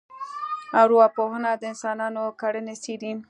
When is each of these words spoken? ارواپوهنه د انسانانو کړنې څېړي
ارواپوهنه 0.81 1.49
د 1.61 1.63
انسانانو 1.71 2.23
کړنې 2.41 2.75
څېړي 2.83 3.11